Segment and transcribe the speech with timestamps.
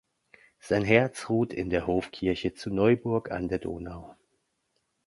[0.57, 4.15] Sein Herz ruht in der Hofkirche zu Neuburg an der Donau.